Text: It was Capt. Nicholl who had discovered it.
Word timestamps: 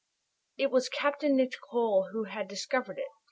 It 0.57 0.71
was 0.71 0.89
Capt. 0.89 1.21
Nicholl 1.21 2.07
who 2.11 2.23
had 2.23 2.47
discovered 2.47 2.97
it. 2.97 3.05